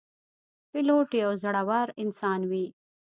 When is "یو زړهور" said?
1.21-1.87